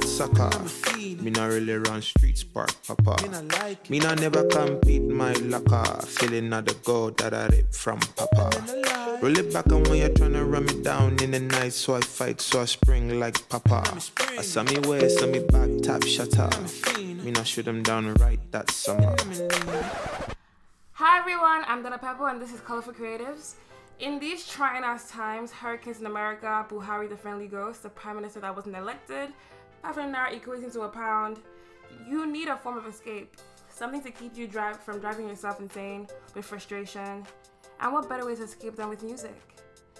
that 0.00 0.08
sucker. 0.08 0.50
Me 1.22 1.30
not 1.30 1.46
really 1.46 1.74
run 1.74 2.02
street 2.02 2.38
spark, 2.38 2.70
papa. 2.86 3.16
Me 3.88 3.98
not 3.98 4.20
never 4.20 4.44
compete 4.44 5.02
my 5.02 5.32
locker. 5.32 6.06
Feeling 6.06 6.48
not 6.48 6.66
the 6.66 6.74
gold 6.84 7.18
that 7.18 7.34
I 7.34 7.46
rip 7.46 7.72
from 7.72 7.98
papa. 8.16 8.50
Roll 9.20 9.36
it 9.36 9.52
back 9.52 9.66
and 9.66 9.86
when 9.88 9.98
you're 9.98 10.10
trying 10.10 10.34
to 10.34 10.44
run 10.44 10.66
me 10.66 10.82
down 10.82 11.18
in 11.22 11.32
the 11.32 11.40
night, 11.40 11.72
so 11.72 11.94
I 11.94 12.00
fight, 12.00 12.40
so 12.40 12.62
I 12.62 12.64
spring 12.66 13.18
like 13.18 13.48
papa. 13.48 13.82
I 14.38 14.42
saw 14.42 14.62
me 14.62 14.78
way, 14.80 15.08
saw 15.08 15.26
me 15.26 15.40
back, 15.40 15.70
tap 15.82 16.04
shutter. 16.04 16.50
Me 16.98 17.30
not 17.32 17.46
shoot 17.46 17.64
them 17.64 17.82
down 17.82 18.14
right 18.14 18.40
that 18.52 18.70
summer. 18.70 19.16
Hi 20.92 21.18
everyone, 21.18 21.64
I'm 21.66 21.82
Data 21.82 21.98
Pepple 21.98 22.26
and 22.26 22.40
this 22.40 22.52
is 22.52 22.60
Colorful 22.60 22.92
Creatives. 22.92 23.54
In 24.00 24.20
these 24.20 24.46
trying 24.46 24.84
ass 24.84 25.10
times, 25.10 25.50
hurricanes 25.50 25.98
in 25.98 26.06
America, 26.06 26.64
Buhari 26.70 27.08
the 27.08 27.16
friendly 27.16 27.48
ghost, 27.48 27.82
the 27.82 27.88
prime 27.88 28.14
minister 28.14 28.38
that 28.38 28.54
wasn't 28.54 28.76
elected, 28.76 29.32
half 29.88 29.96
an 29.96 30.14
hour 30.14 30.28
equating 30.30 30.70
to 30.70 30.82
a 30.82 30.88
pound, 30.88 31.38
you 32.06 32.30
need 32.30 32.46
a 32.48 32.56
form 32.58 32.76
of 32.76 32.86
escape. 32.86 33.34
Something 33.70 34.02
to 34.02 34.10
keep 34.10 34.36
you 34.36 34.46
from 34.84 35.00
driving 35.00 35.26
yourself 35.26 35.60
insane 35.60 36.06
with 36.34 36.44
frustration. 36.44 37.24
And 37.80 37.92
what 37.94 38.06
better 38.06 38.26
way 38.26 38.34
to 38.34 38.42
escape 38.42 38.76
than 38.76 38.90
with 38.90 39.02
music? 39.02 39.34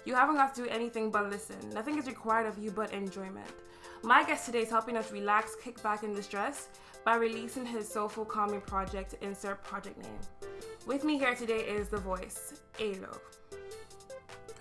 You 0.05 0.13
haven't 0.13 0.35
got 0.35 0.53
to 0.53 0.63
do 0.63 0.69
anything 0.69 1.09
but 1.09 1.31
listen. 1.31 1.57
Nothing 1.73 1.97
is 1.97 2.05
required 2.05 2.45
of 2.45 2.59
you 2.59 2.69
but 2.69 2.93
enjoyment. 2.93 3.49
My 4.03 4.23
guest 4.23 4.45
today 4.45 4.59
is 4.59 4.69
helping 4.69 4.95
us 4.95 5.11
relax, 5.11 5.55
kick 5.55 5.81
back, 5.81 6.03
and 6.03 6.15
distress 6.15 6.67
by 7.03 7.15
releasing 7.15 7.65
his 7.65 7.87
soulful 7.87 8.25
calming 8.25 8.61
project, 8.61 9.15
insert 9.21 9.63
project 9.63 9.97
name. 9.97 10.19
With 10.85 11.03
me 11.03 11.17
here 11.17 11.33
today 11.33 11.61
is 11.61 11.87
The 11.87 11.97
Voice, 11.97 12.61
Aylo. 12.77 13.17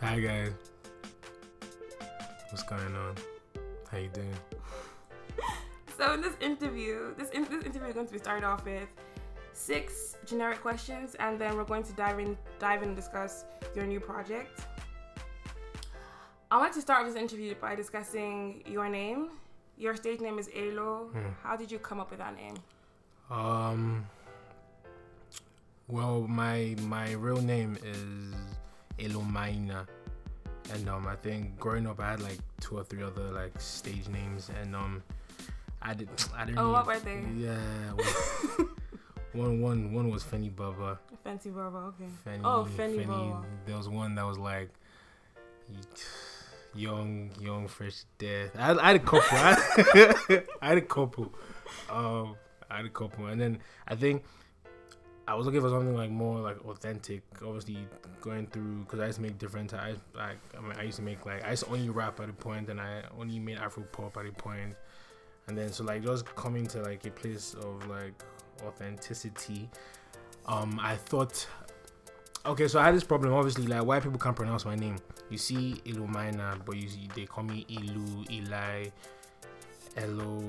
Hi 0.01 0.21
guys. 0.21 0.53
What's 2.51 2.63
going 2.63 2.97
on? 2.97 3.15
How 3.91 3.99
you 3.99 4.09
doing? 4.09 4.35
So 5.99 6.13
in 6.13 6.21
this 6.21 6.35
interview, 6.41 7.13
this, 7.17 7.29
in, 7.31 7.43
this 7.43 7.65
interview 7.65 7.89
is 7.89 7.95
going 7.95 8.07
to 8.07 8.13
be 8.13 8.21
started 8.21 8.47
off 8.47 8.65
with 8.65 8.87
six 9.53 10.17
generic 10.25 10.61
questions, 10.61 11.17
and 11.17 11.41
then 11.41 11.57
we're 11.57 11.65
going 11.65 11.83
to 11.83 11.93
dive 11.95 12.21
in, 12.21 12.39
dive 12.61 12.83
in 12.85 12.91
and 12.91 12.97
discuss 12.97 13.45
your 13.75 13.85
new 13.85 13.99
project. 13.99 14.61
I 16.53 16.57
want 16.57 16.73
to 16.75 16.81
start 16.81 17.05
this 17.05 17.17
interview 17.17 17.57
by 17.57 17.75
discussing 17.75 18.63
your 18.65 18.89
name. 18.89 19.31
Your 19.77 19.97
stage 19.97 20.21
name 20.21 20.39
is 20.39 20.49
Elo. 20.55 21.09
Hmm. 21.13 21.31
How 21.43 21.57
did 21.57 21.69
you 21.69 21.81
come 21.81 21.99
up 21.99 22.11
with 22.11 22.21
that 22.21 22.37
name? 22.37 22.55
Um. 23.29 24.07
Well, 25.89 26.27
my 26.29 26.77
my 26.83 27.13
real 27.13 27.41
name 27.41 27.77
is 27.83 28.35
ELO 29.01 29.21
Elomaina, 29.21 29.87
and 30.73 30.89
um, 30.89 31.07
I 31.09 31.17
think 31.17 31.59
growing 31.59 31.87
up 31.87 31.99
I 31.99 32.11
had 32.11 32.21
like 32.21 32.39
two 32.61 32.79
or 32.79 32.85
three 32.85 33.03
other 33.03 33.31
like 33.33 33.61
stage 33.61 34.09
names, 34.09 34.51
and 34.61 34.77
um, 34.77 35.03
I 35.83 35.95
did 35.95 36.09
I 36.37 36.45
didn't. 36.45 36.59
Oh, 36.59 36.73
what 36.73 36.87
were 36.87 36.99
they? 36.99 37.23
Yeah. 37.37 37.93
Well, 37.97 38.69
one 39.33 39.61
one 39.61 39.93
one 39.93 40.11
was 40.11 40.25
Fenny 40.25 40.51
Bubba. 40.51 40.99
Fancy 41.25 41.51
Baba, 41.51 41.79
okay. 41.93 42.09
Fenny, 42.25 42.41
Oh, 42.45 42.67
Fenny 42.77 43.07
Bubba. 43.07 43.45
There 43.67 43.77
was 43.77 43.89
one 43.89 44.15
that 44.15 44.25
was 44.27 44.39
like 44.39 44.71
young, 46.75 47.31
young, 47.41 47.69
fresh 47.69 48.05
death. 48.19 48.51
I, 48.59 48.73
I 48.75 48.87
had 48.89 48.97
a 48.97 48.99
couple. 49.01 49.39
I, 49.39 50.43
I 50.63 50.69
had 50.69 50.79
a 50.79 50.83
couple. 50.83 51.33
Um, 51.91 52.37
I 52.71 52.77
had 52.79 52.87
a 52.87 52.91
couple, 52.91 53.27
and 53.27 53.41
then 53.41 53.59
I 53.87 53.95
think 53.95 54.25
I 55.27 55.35
was 55.35 55.47
looking 55.47 55.61
for 55.61 55.69
something 55.69 55.95
like 55.95 56.11
more 56.11 56.41
like 56.41 56.65
authentic. 56.65 57.23
Obviously, 57.45 57.87
going 58.21 58.47
through 58.47 58.81
because 58.85 59.01
I 59.01 59.07
used 59.07 59.17
to 59.17 59.23
make 59.23 59.39
different. 59.39 59.75
I 59.75 59.95
like 60.15 60.39
I 60.57 60.61
mean 60.61 60.73
I 60.79 60.83
used 60.85 60.97
to 60.97 61.03
make 61.03 61.25
like 61.27 61.45
I 61.45 61.51
used 61.51 61.65
to 61.65 61.71
only 61.71 61.89
rap 61.91 62.21
at 62.21 62.29
a 62.29 62.33
point, 62.33 62.69
and 62.69 62.81
I 62.81 63.03
only 63.19 63.39
made 63.39 63.59
Afro 63.59 63.83
pop 63.85 64.17
at 64.17 64.27
a 64.27 64.33
point, 64.33 64.75
and 65.49 65.57
then 65.59 65.73
so 65.73 65.83
like 65.85 66.03
just 66.05 66.25
coming 66.37 66.67
to 66.69 66.83
like 66.83 67.05
a 67.07 67.11
place 67.11 67.55
of 67.55 67.87
like 67.89 68.13
authenticity. 68.65 69.69
Um, 70.47 70.79
I 70.83 70.97
thought 70.97 71.47
Okay, 72.47 72.67
so 72.69 72.79
I 72.81 72.85
had 72.87 72.95
this 72.95 73.05
problem. 73.05 73.35
Obviously, 73.35 73.67
like 73.67 73.85
white 73.85 74.03
people 74.03 74.19
can't 74.19 74.35
pronounce 74.37 74.65
my 74.65 74.75
name. 74.75 74.97
You 75.29 75.37
see 75.37 75.83
Illuminah, 75.85 76.59
but 76.65 76.77
you 76.77 76.89
see 76.89 77.09
they 77.15 77.27
call 77.27 77.45
me 77.45 77.67
Ilu, 77.69 78.25
Eli, 78.31 78.87
Elo, 79.97 80.43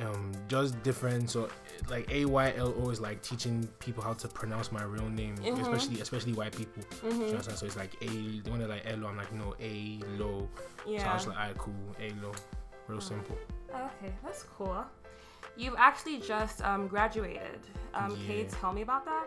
um, 0.00 0.32
just 0.48 0.80
different. 0.82 1.30
So 1.30 1.48
like 1.88 2.10
A 2.12 2.24
Y 2.26 2.52
L 2.56 2.74
O 2.78 2.90
is 2.90 3.00
like 3.00 3.22
teaching 3.22 3.66
people 3.78 4.02
how 4.02 4.12
to 4.14 4.28
pronounce 4.28 4.70
my 4.70 4.82
real 4.82 5.08
name, 5.08 5.36
Mhm. 5.36 5.60
especially 5.60 6.00
especially 6.00 6.32
white 6.34 6.54
people. 6.54 6.82
Do 7.00 7.06
you 7.08 7.12
Mm-hmm. 7.14 7.22
understand? 7.30 7.58
So 7.58 7.64
it's 7.66 7.76
like 7.76 7.94
A. 8.02 8.06
They 8.40 8.50
want 8.50 8.60
to 8.62 8.68
like 8.68 8.82
Elo. 8.84 9.08
I'm 9.08 9.16
like 9.16 9.32
no 9.32 9.54
A 9.60 10.00
Lo. 10.18 10.48
So 10.84 11.08
i 11.08 11.14
was 11.14 11.26
like 11.26 11.38
all 11.38 11.44
right 11.46 11.58
cool 11.58 11.74
A 12.00 12.10
Lo, 12.22 12.32
real 12.88 13.00
simple. 13.00 13.38
Okay, 13.74 14.12
that's 14.24 14.42
cool. 14.44 14.84
You've 15.56 15.74
actually 15.76 16.18
just 16.18 16.62
um, 16.64 16.88
graduated. 16.88 17.58
Um, 17.94 18.16
Can 18.26 18.36
you 18.38 18.44
tell 18.44 18.72
me 18.72 18.82
about 18.82 19.04
that? 19.04 19.26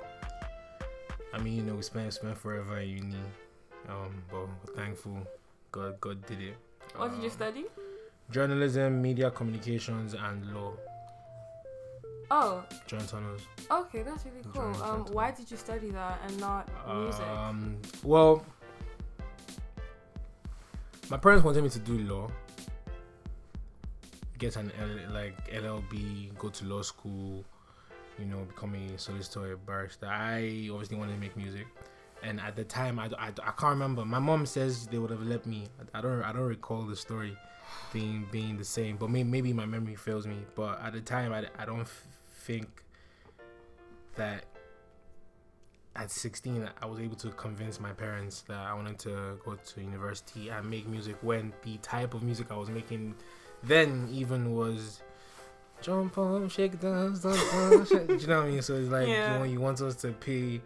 I 1.33 1.37
mean, 1.39 1.55
you 1.55 1.63
know, 1.63 1.75
we 1.75 1.81
spent 1.81 2.13
spent 2.13 2.37
forever 2.37 2.77
at 2.77 2.87
uni, 2.87 3.15
um, 3.89 4.23
but 4.29 4.41
we're 4.47 4.73
thankful. 4.75 5.17
God, 5.71 5.99
God 6.01 6.25
did 6.25 6.41
it. 6.41 6.55
What 6.95 7.11
did 7.11 7.19
you 7.19 7.25
Um, 7.29 7.31
study? 7.31 7.65
Journalism, 8.31 9.01
media 9.01 9.29
communications, 9.31 10.13
and 10.13 10.53
law. 10.53 10.73
Oh, 12.33 12.63
Joint 12.87 13.13
honors. 13.13 13.41
okay, 13.69 14.03
that's 14.03 14.25
really 14.25 14.45
cool. 14.53 14.81
Um, 14.83 15.05
why 15.11 15.31
did 15.31 15.51
you 15.51 15.57
study 15.57 15.89
that 15.91 16.19
and 16.25 16.39
not 16.39 16.69
music? 16.87 17.25
Um, 17.27 17.77
well, 18.03 18.45
my 21.09 21.17
parents 21.17 21.43
wanted 21.43 21.61
me 21.63 21.69
to 21.69 21.79
do 21.79 21.97
law, 21.99 22.29
get 24.41 24.55
an 24.55 24.71
L, 24.81 25.13
like 25.13 25.53
LLB, 25.53 26.35
go 26.37 26.49
to 26.49 26.65
law 26.65 26.81
school, 26.81 27.45
you 28.17 28.25
know, 28.25 28.39
become 28.39 28.73
a 28.73 28.97
solicitor, 28.97 29.53
a 29.53 29.57
barrister. 29.57 30.07
I 30.07 30.67
obviously 30.71 30.97
wanted 30.97 31.13
to 31.13 31.19
make 31.19 31.37
music, 31.37 31.67
and 32.23 32.41
at 32.41 32.55
the 32.55 32.63
time, 32.63 32.99
I, 32.99 33.05
I, 33.19 33.27
I 33.27 33.51
can't 33.51 33.73
remember. 33.77 34.03
My 34.03 34.19
mom 34.19 34.47
says 34.47 34.87
they 34.87 34.97
would 34.97 35.11
have 35.11 35.21
let 35.21 35.45
me. 35.45 35.67
I, 35.93 35.99
I 35.99 36.01
don't 36.01 36.23
I 36.23 36.33
don't 36.33 36.41
recall 36.41 36.81
the 36.81 36.95
story 36.95 37.37
being 37.93 38.27
being 38.31 38.57
the 38.57 38.65
same, 38.65 38.97
but 38.97 39.11
maybe, 39.11 39.29
maybe 39.29 39.53
my 39.53 39.67
memory 39.67 39.95
fails 39.95 40.25
me. 40.25 40.37
But 40.55 40.81
at 40.81 40.93
the 40.93 41.01
time, 41.01 41.31
I, 41.31 41.45
I 41.59 41.65
don't 41.65 41.81
f- 41.81 42.07
think 42.43 42.67
that 44.15 44.45
at 45.93 46.09
16 46.09 46.69
i 46.81 46.85
was 46.85 47.01
able 47.01 47.17
to 47.17 47.29
convince 47.31 47.77
my 47.77 47.91
parents 47.91 48.41
that 48.47 48.59
i 48.59 48.73
wanted 48.73 48.97
to 48.97 49.37
go 49.43 49.55
to 49.55 49.81
university 49.81 50.47
and 50.47 50.69
make 50.69 50.87
music 50.87 51.17
when 51.21 51.51
the 51.63 51.75
type 51.79 52.13
of 52.13 52.23
music 52.23 52.47
i 52.49 52.55
was 52.55 52.69
making 52.69 53.13
then 53.63 54.07
even 54.11 54.53
was 54.55 55.01
jump 55.81 56.17
up 56.17 56.49
shake 56.51 56.73
it 56.73 56.81
down 56.81 57.13
jump 57.19 57.35
up, 57.55 57.87
shake, 57.87 58.07
do 58.07 58.15
you 58.15 58.27
know 58.27 58.37
what 58.37 58.45
i 58.45 58.49
mean 58.49 58.61
so 58.61 58.75
it's 58.75 58.89
like 58.89 59.07
Yeah. 59.07 59.33
you, 59.33 59.39
know, 59.39 59.45
you 59.45 59.59
want 59.59 59.81
us 59.81 59.95
to 59.97 60.11
pay 60.11 60.61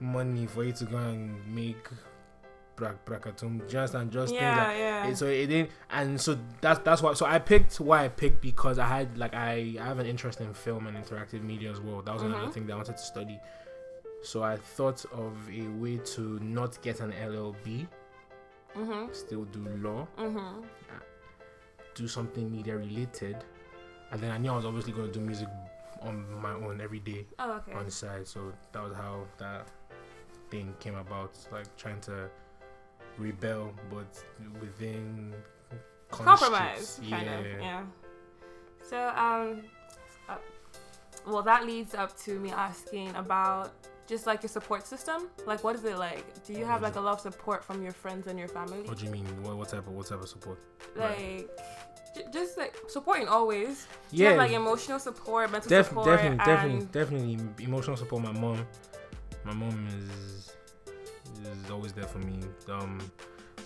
money 0.00 0.46
for 0.46 0.64
you 0.64 0.72
to 0.72 0.84
go 0.86 0.96
and 0.96 1.36
make 1.54 1.88
brak 2.76 3.04
brakatum 3.04 3.68
just 3.68 3.94
and 3.94 4.10
just 4.10 4.30
things 4.32 4.42
yeah, 4.42 4.66
like 4.66 4.76
yeah. 4.76 5.06
it- 5.06 5.16
so 5.16 5.26
it 5.26 5.46
didn't 5.46 5.70
and 5.90 6.20
so 6.20 6.36
that's 6.60 6.80
that's 6.80 7.00
why 7.00 7.14
so 7.14 7.24
i 7.24 7.38
picked 7.38 7.78
why 7.78 8.04
i 8.04 8.08
picked 8.08 8.40
because 8.42 8.80
i 8.80 8.86
had 8.86 9.16
like 9.16 9.32
i, 9.34 9.76
I 9.80 9.84
have 9.84 10.00
an 10.00 10.06
interest 10.06 10.40
in 10.40 10.52
film 10.52 10.88
and 10.88 10.96
interactive 10.96 11.42
media 11.44 11.70
as 11.70 11.80
well 11.80 12.02
that 12.02 12.12
was 12.12 12.22
another 12.24 12.46
Mhm. 12.46 12.52
thing 12.52 12.66
that 12.66 12.72
i 12.72 12.76
wanted 12.76 12.96
to 12.96 13.02
study 13.02 13.38
so 14.24 14.42
i 14.42 14.56
thought 14.56 15.04
of 15.12 15.36
a 15.56 15.62
way 15.80 15.98
to 15.98 16.40
not 16.40 16.80
get 16.82 16.98
an 17.00 17.12
llb 17.12 17.86
mhm. 18.76 19.14
still 19.14 19.44
do 19.44 19.64
law 19.80 20.08
Mhm. 20.18 20.64
Do 21.94 22.06
something 22.08 22.50
media 22.50 22.76
related 22.76 23.36
and 24.10 24.20
then 24.20 24.30
i 24.30 24.38
knew 24.38 24.50
i 24.50 24.56
was 24.56 24.64
obviously 24.64 24.92
going 24.92 25.10
to 25.12 25.18
do 25.18 25.24
music 25.24 25.48
on 26.02 26.24
my 26.40 26.52
own 26.52 26.80
every 26.80 27.00
day 27.00 27.26
Oh, 27.38 27.52
okay. 27.52 27.72
on 27.72 27.84
the 27.86 27.90
side 27.90 28.26
so 28.26 28.52
that 28.72 28.82
was 28.82 28.92
how 28.94 29.24
that 29.38 29.68
thing 30.50 30.74
came 30.80 30.96
about 30.96 31.36
like 31.52 31.74
trying 31.76 32.00
to 32.02 32.28
rebel 33.18 33.72
but 33.90 34.22
within 34.60 35.32
Compromise, 36.10 36.98
constraints. 36.98 37.00
kind 37.10 37.28
of. 37.28 37.60
Yeah. 37.60 37.82
So, 38.88 39.08
um, 39.16 39.62
uh, 40.28 40.36
well, 41.26 41.42
that 41.42 41.66
leads 41.66 41.94
up 41.94 42.16
to 42.18 42.38
me 42.38 42.50
asking 42.52 43.10
about 43.16 43.72
just 44.06 44.26
like 44.26 44.42
your 44.42 44.50
support 44.50 44.86
system. 44.86 45.28
Like, 45.46 45.64
what 45.64 45.74
is 45.76 45.84
it 45.84 45.98
like? 45.98 46.44
Do 46.44 46.52
you 46.52 46.64
have 46.64 46.82
like 46.82 46.96
a 46.96 47.00
lot 47.00 47.14
of 47.14 47.20
support 47.20 47.64
from 47.64 47.82
your 47.82 47.92
friends 47.92 48.26
and 48.26 48.38
your 48.38 48.48
family? 48.48 48.82
What 48.82 48.98
do 48.98 49.04
you 49.06 49.10
mean? 49.10 49.24
What, 49.42 49.56
what 49.56 49.68
type 49.68 49.86
of 49.86 49.92
what 49.92 50.06
type 50.06 50.20
of 50.22 50.28
support? 50.28 50.58
Like, 50.96 51.48
j- 52.14 52.24
just 52.32 52.58
like 52.58 52.76
supporting 52.88 53.28
always. 53.28 53.86
Do 54.10 54.16
Yeah, 54.16 54.30
have 54.30 54.38
like 54.38 54.52
emotional 54.52 54.98
support, 54.98 55.50
mental 55.50 55.68
def- 55.68 55.88
support, 55.88 56.06
definitely, 56.06 56.38
definitely, 56.44 56.86
definitely 56.92 57.64
emotional 57.64 57.96
support. 57.96 58.22
My 58.22 58.32
mom, 58.32 58.66
my 59.44 59.54
mom 59.54 59.86
is 59.88 60.50
is 61.64 61.70
always 61.70 61.92
there 61.92 62.04
for 62.06 62.18
me. 62.18 62.40
Um, 62.68 63.00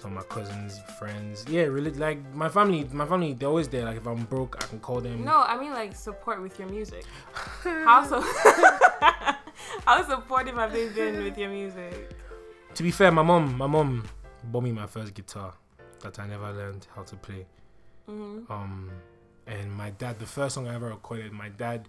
some 0.00 0.17
of 0.17 0.19
my 0.19 0.23
cousins, 0.34 0.79
friends, 0.96 1.44
yeah, 1.49 1.62
really 1.62 1.91
like 1.91 2.19
my 2.32 2.49
family. 2.49 2.84
My 2.93 3.05
family, 3.06 3.32
they're 3.34 3.49
always 3.49 3.67
there. 3.67 3.84
Like 3.84 3.96
if 3.96 4.06
I'm 4.06 4.25
broke, 4.26 4.56
I 4.62 4.67
can 4.69 4.79
call 4.79 5.00
them. 5.00 5.25
No, 5.25 5.38
I 5.43 5.58
mean 5.61 5.73
like 5.73 5.96
support 5.96 6.41
with 6.41 6.56
your 6.58 6.69
music. 6.69 7.05
How 7.64 8.05
so? 8.05 8.23
How 9.88 10.06
supportive 10.06 10.56
have 10.56 10.70
they 10.70 10.87
been 10.90 11.25
with 11.25 11.38
your 11.38 11.49
music? 11.49 12.11
To 12.75 12.82
be 12.82 12.90
fair, 12.90 13.11
my 13.11 13.23
mom, 13.23 13.56
my 13.56 13.67
mom 13.67 14.05
bought 14.44 14.62
me 14.62 14.70
my 14.70 14.87
first 14.87 15.14
guitar 15.14 15.55
that 16.02 16.19
I 16.19 16.26
never 16.26 16.52
learned 16.52 16.87
how 16.94 17.05
to 17.05 17.17
play. 17.17 17.46
Mm-hmm. 18.06 18.52
Um, 18.52 18.90
and 19.46 19.73
my 19.73 19.88
dad, 19.88 20.19
the 20.19 20.26
first 20.26 20.56
song 20.56 20.69
I 20.69 20.75
ever 20.75 20.90
recorded, 20.90 21.32
my 21.32 21.49
dad, 21.49 21.88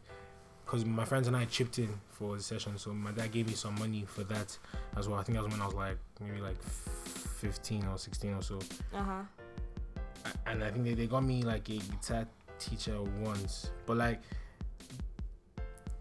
because 0.66 0.86
my 0.86 1.04
friends 1.04 1.28
and 1.28 1.36
I 1.36 1.44
chipped 1.44 1.78
in 1.78 1.90
for 2.10 2.38
the 2.38 2.42
session, 2.42 2.78
so 2.78 2.94
my 2.94 3.12
dad 3.12 3.34
gave 3.34 3.48
me 3.48 3.54
some 3.54 3.78
money 3.78 4.06
for 4.08 4.24
that 4.24 4.58
as 4.96 5.10
well. 5.10 5.20
I 5.20 5.24
think 5.24 5.38
that 5.38 5.44
was 5.44 5.52
when 5.52 5.62
I 5.62 5.66
was 5.66 5.76
like 5.76 5.98
maybe 6.22 6.40
like 6.40 6.64
15 6.64 7.86
or 7.86 7.98
16 7.98 8.34
or 8.34 8.42
so. 8.42 8.60
Uh 8.94 9.04
huh. 9.04 10.32
And 10.46 10.64
I 10.64 10.72
think 10.72 10.86
they, 10.86 10.94
they 10.94 11.08
got 11.08 11.26
me 11.26 11.44
like 11.44 11.68
a 11.68 11.80
guitar 11.80 12.26
teacher 12.60 13.02
once, 13.22 13.72
but 13.86 13.98
like 13.98 14.22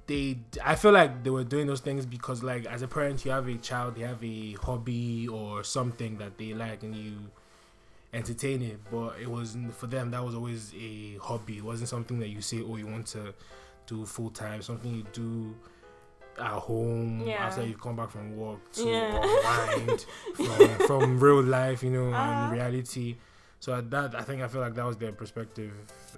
they, 0.08 0.38
I 0.64 0.74
feel 0.74 0.90
like 0.92 1.22
they 1.22 1.30
were 1.30 1.44
doing 1.44 1.66
those 1.68 1.80
things 1.80 2.04
because 2.04 2.42
like 2.42 2.66
as 2.66 2.82
a 2.82 2.88
parent, 2.88 3.24
you 3.24 3.30
have 3.30 3.46
a 3.46 3.56
child, 3.58 3.94
they 3.94 4.02
have 4.02 4.22
a 4.24 4.54
hobby 4.54 5.28
or 5.28 5.62
something 5.62 6.18
that 6.18 6.36
they 6.38 6.52
like, 6.54 6.82
and 6.82 6.96
you 6.96 7.12
entertain 8.12 8.62
it. 8.62 8.80
But 8.90 9.20
it 9.20 9.28
wasn't 9.30 9.72
for 9.74 9.86
them. 9.86 10.10
That 10.10 10.24
was 10.24 10.34
always 10.34 10.72
a 10.74 11.18
hobby. 11.22 11.58
It 11.58 11.64
wasn't 11.64 11.88
something 11.88 12.18
that 12.20 12.28
you 12.28 12.40
say, 12.40 12.62
oh, 12.66 12.76
you 12.76 12.86
want 12.86 13.06
to 13.08 13.34
do 13.86 14.04
full 14.06 14.30
time. 14.30 14.62
Something 14.62 14.94
you 14.94 15.04
do 15.12 15.54
at 16.40 16.52
home 16.52 17.24
Yeah. 17.26 17.46
after 17.46 17.64
you 17.66 17.74
come 17.76 17.96
back 17.96 18.10
from 18.10 18.36
work 18.36 18.60
to 18.72 18.88
Yeah. 18.88 19.16
unwind 19.20 20.06
from, 20.34 20.78
from 20.86 21.20
real 21.20 21.42
life, 21.42 21.82
you 21.82 21.90
know, 21.90 22.10
Uh-huh. 22.12 22.30
and 22.32 22.52
reality. 22.52 23.16
So 23.60 23.80
that, 23.80 24.14
I 24.14 24.22
think 24.22 24.40
I 24.40 24.46
feel 24.48 24.60
like 24.60 24.74
that 24.76 24.86
was 24.86 24.96
their 24.96 25.10
perspective. 25.12 25.72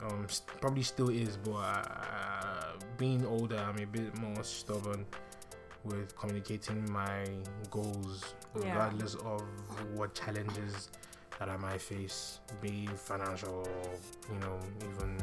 Um, 0.07 0.27
probably 0.61 0.83
still 0.83 1.09
is, 1.09 1.39
but 1.39 1.53
uh, 1.57 2.70
being 3.01 3.25
older, 3.25 3.57
I'm 3.57 3.79
a 3.83 3.87
bit 3.87 4.15
more 4.19 4.45
stubborn 4.45 5.07
with 5.85 6.15
communicating 6.17 6.81
my 6.93 7.25
goals, 7.71 8.35
Yeah. 8.55 8.69
regardless 8.75 9.15
of 9.15 9.43
what 9.97 10.15
challenges 10.15 10.91
that 11.39 11.49
I 11.49 11.57
might 11.57 11.81
face, 11.81 12.41
be 12.61 12.87
financial, 12.95 13.67
or, 13.67 13.91
you 14.31 14.39
know, 14.41 14.59
even 14.85 15.17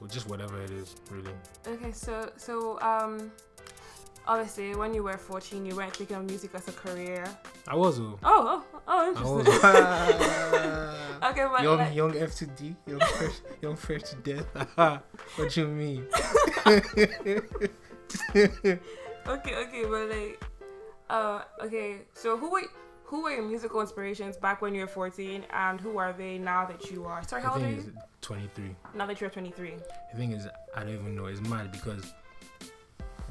or 0.00 0.08
just 0.08 0.28
whatever 0.28 0.60
it 0.60 0.70
is, 0.72 0.96
really. 1.12 1.30
Okay, 1.68 1.92
so 1.92 2.32
so 2.36 2.80
um, 2.80 3.30
obviously 4.26 4.74
when 4.74 4.92
you 4.92 5.04
were 5.04 5.16
14, 5.16 5.64
you 5.64 5.76
weren't 5.76 5.94
thinking 5.94 6.16
of 6.16 6.24
music 6.24 6.50
as 6.54 6.66
a 6.66 6.72
career. 6.72 7.24
I 7.68 7.76
was. 7.76 8.00
oh, 8.00 8.18
Oh, 8.24 8.64
oh, 8.88 9.14
oh, 9.16 9.38
interesting. 9.38 9.70
okay, 11.30 11.46
but 11.52 11.62
young, 11.62 11.78
like, 11.78 11.94
young 11.94 12.16
F 12.18 12.34
to 12.40 12.46
D, 12.46 12.74
young 12.86 12.98
fresh, 13.00 13.34
young 13.62 13.76
fresh 13.76 14.02
to 14.10 14.16
death. 14.16 14.46
what 15.36 15.50
do 15.52 15.60
you 15.60 15.68
mean? 15.68 16.06
okay, 18.36 18.58
okay, 19.26 19.84
but 19.88 20.08
like, 20.08 20.44
uh, 21.10 21.42
okay. 21.62 21.98
So 22.14 22.36
who 22.36 22.50
were 22.50 22.62
who 23.04 23.22
were 23.22 23.32
your 23.32 23.42
musical 23.42 23.80
inspirations 23.80 24.36
back 24.36 24.62
when 24.62 24.74
you 24.74 24.82
were 24.82 24.86
14, 24.86 25.44
and 25.52 25.80
who 25.80 25.98
are 25.98 26.12
they 26.12 26.38
now 26.38 26.64
that 26.66 26.90
you 26.90 27.04
are? 27.04 27.22
Sorry, 27.22 27.42
how 27.42 27.54
old 27.54 27.62
are 27.62 27.70
you? 27.70 27.92
23. 28.22 28.74
Now 28.94 29.06
that 29.06 29.20
you're 29.20 29.30
23. 29.30 29.74
The 30.12 30.18
thing 30.18 30.32
is, 30.32 30.48
I 30.74 30.80
don't 30.80 30.94
even 30.94 31.14
know. 31.14 31.26
It's 31.26 31.40
mad 31.42 31.70
because 31.70 32.14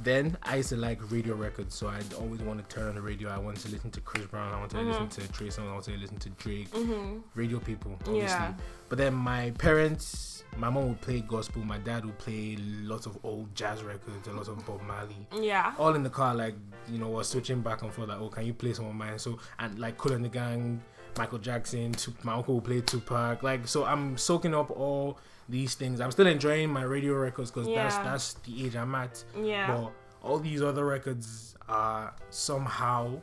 then 0.03 0.37
I 0.43 0.57
used 0.57 0.69
to 0.69 0.77
like 0.77 0.99
radio 1.11 1.35
records, 1.35 1.75
so 1.75 1.87
I'd 1.87 2.13
always 2.15 2.41
want 2.41 2.67
to 2.67 2.75
turn 2.75 2.89
on 2.89 2.95
the 2.95 3.01
radio. 3.01 3.29
I 3.29 3.37
wanted 3.37 3.61
to 3.61 3.71
listen 3.71 3.91
to 3.91 4.01
Chris 4.01 4.25
Brown. 4.25 4.53
I 4.53 4.59
wanted 4.59 4.77
to 4.77 4.83
listen 4.83 5.09
to 5.09 5.31
Trey 5.31 5.47
Songz. 5.47 5.69
I 5.69 5.73
wanted 5.73 5.93
to 5.93 5.99
listen 5.99 6.17
to 6.17 6.29
Drake. 6.29 6.71
Mm-hmm. 6.71 7.19
Radio 7.35 7.59
people, 7.59 7.93
obviously. 7.93 8.21
Yeah. 8.21 8.53
But 8.89 8.97
then 8.97 9.13
my 9.13 9.51
parents, 9.51 10.43
my 10.57 10.69
mom 10.69 10.89
would 10.89 11.01
play 11.01 11.21
gospel. 11.21 11.63
My 11.63 11.79
dad 11.79 12.05
would 12.05 12.17
play 12.17 12.57
lots 12.83 13.05
of 13.05 13.17
old 13.23 13.53
jazz 13.55 13.83
records, 13.83 14.27
a 14.27 14.31
lot 14.31 14.47
of 14.47 14.65
Bob 14.65 14.81
Marley. 14.83 15.27
Yeah. 15.33 15.73
All 15.77 15.95
in 15.95 16.03
the 16.03 16.09
car, 16.09 16.35
like 16.35 16.55
you 16.89 16.99
know, 16.99 17.07
was 17.07 17.29
switching 17.29 17.61
back 17.61 17.81
and 17.81 17.93
forth. 17.93 18.09
Like, 18.09 18.19
oh, 18.19 18.29
can 18.29 18.45
you 18.45 18.53
play 18.53 18.73
some 18.73 18.85
of 18.85 18.95
mine? 18.95 19.17
So 19.19 19.39
and 19.59 19.79
like 19.79 19.97
Kool 19.97 20.13
and 20.13 20.25
the 20.25 20.29
Gang, 20.29 20.81
Michael 21.17 21.39
Jackson. 21.39 21.91
Tup- 21.93 22.23
my 22.23 22.33
uncle 22.33 22.55
would 22.55 22.63
play 22.63 22.81
Tupac. 22.81 23.43
Like, 23.43 23.67
so 23.67 23.85
I'm 23.85 24.17
soaking 24.17 24.53
up 24.55 24.71
all 24.71 25.17
these 25.49 25.75
things. 25.75 25.99
I'm 26.01 26.11
still 26.11 26.27
enjoying 26.27 26.69
my 26.71 26.83
radio 26.83 27.13
records 27.13 27.51
because 27.51 27.67
that's 27.67 27.95
Yeah. 27.95 28.03
that's 28.03 28.33
the 28.45 28.65
age 28.65 28.75
I'm 28.75 28.93
at. 28.95 29.23
Yeah. 29.39 29.67
But 29.75 29.91
all 30.21 30.39
these 30.39 30.61
other 30.61 30.85
records 30.85 31.55
are 31.67 32.13
somehow 32.29 33.19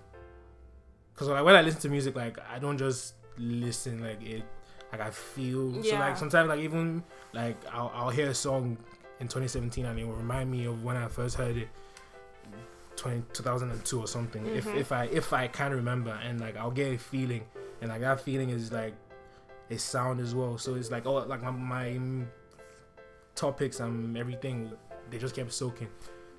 because 1.14 1.28
like 1.28 1.44
when 1.44 1.54
I 1.56 1.62
listen 1.62 1.80
to 1.82 1.88
music, 1.88 2.14
like 2.16 2.38
I 2.50 2.58
don't 2.58 2.78
just 2.78 3.14
listen 3.38 4.02
like 4.02 4.22
it, 4.22 4.42
like 4.92 5.00
I 5.00 5.10
feel. 5.10 5.72
Yeah. 5.82 5.92
So 5.92 5.98
like 5.98 6.16
sometimes 6.16 6.48
like 6.48 6.60
even 6.60 7.02
like 7.32 7.56
I'll, 7.72 7.90
I'll 7.94 8.10
hear 8.10 8.28
a 8.30 8.34
song 8.34 8.76
in 9.20 9.26
2017 9.28 9.84
and 9.86 9.98
it 9.98 10.04
will 10.06 10.14
remind 10.14 10.50
me 10.50 10.64
of 10.66 10.82
when 10.84 10.96
I 10.96 11.08
first 11.08 11.36
heard 11.36 11.56
it. 11.56 11.68
20, 12.96 13.22
2002 13.32 13.98
or 14.00 14.06
something 14.06 14.44
if 14.48 14.66
Mhm. 14.66 14.76
if 14.76 14.92
i 14.92 15.04
if 15.06 15.32
i 15.32 15.46
can 15.48 15.72
remember 15.72 16.10
and 16.22 16.38
like 16.38 16.54
i'll 16.58 16.70
get 16.70 16.92
a 16.92 16.98
feeling 16.98 17.42
and 17.80 17.90
like 17.90 18.00
that 18.00 18.20
feeling 18.20 18.50
is 18.50 18.72
like 18.72 18.94
a 19.70 19.78
sound 19.78 20.20
as 20.20 20.34
well 20.34 20.58
so 20.58 20.74
it's 20.74 20.90
like 20.90 21.06
oh 21.06 21.14
like 21.14 21.42
my, 21.42 21.50
my 21.50 21.98
topics 23.34 23.80
and 23.80 24.16
everything 24.16 24.70
they 25.10 25.18
just 25.18 25.34
kept 25.34 25.52
soaking 25.52 25.88